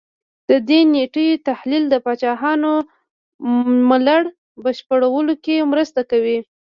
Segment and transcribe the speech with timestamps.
[0.49, 2.71] د دې نېټو تحلیل د پاچاهانو
[3.77, 6.39] نوملړ په بشپړولو کې مرسته کوي